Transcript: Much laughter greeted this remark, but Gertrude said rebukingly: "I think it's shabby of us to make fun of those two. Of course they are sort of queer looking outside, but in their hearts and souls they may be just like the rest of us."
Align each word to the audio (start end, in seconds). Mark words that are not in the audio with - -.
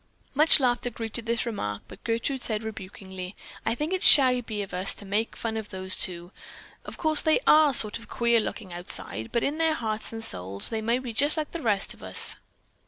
Much 0.33 0.59
laughter 0.59 0.89
greeted 0.89 1.27
this 1.27 1.45
remark, 1.45 1.83
but 1.87 2.03
Gertrude 2.03 2.41
said 2.41 2.63
rebukingly: 2.63 3.35
"I 3.67 3.75
think 3.75 3.93
it's 3.93 4.03
shabby 4.03 4.63
of 4.63 4.73
us 4.73 4.95
to 4.95 5.05
make 5.05 5.35
fun 5.35 5.57
of 5.57 5.69
those 5.69 5.95
two. 5.95 6.31
Of 6.85 6.97
course 6.97 7.21
they 7.21 7.39
are 7.45 7.71
sort 7.71 7.99
of 7.99 8.09
queer 8.09 8.39
looking 8.39 8.73
outside, 8.73 9.29
but 9.31 9.43
in 9.43 9.59
their 9.59 9.75
hearts 9.75 10.11
and 10.11 10.23
souls 10.23 10.69
they 10.71 10.81
may 10.81 10.97
be 10.97 11.13
just 11.13 11.37
like 11.37 11.51
the 11.51 11.61
rest 11.61 11.93
of 11.93 12.01
us." 12.01 12.37